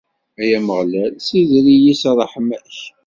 Ay 0.41 0.51
Ameɣlal, 0.57 1.13
ssider-iyi 1.19 1.93
s 2.01 2.03
ṛṛeḥma-k! 2.17 2.75